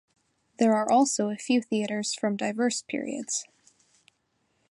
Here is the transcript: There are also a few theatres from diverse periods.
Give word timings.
There 0.57 0.73
are 0.73 0.91
also 0.91 1.29
a 1.29 1.35
few 1.37 1.61
theatres 1.61 2.15
from 2.15 2.35
diverse 2.35 2.81
periods. 2.81 3.45